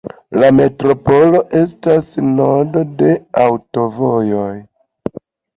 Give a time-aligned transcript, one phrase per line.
[0.43, 3.13] La metropolo estas nodo de
[3.45, 4.51] aŭtovojoj.